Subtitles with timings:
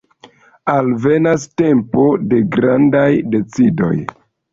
[0.75, 3.05] Alvenas tempo de grandaj
[3.37, 3.93] decidoj.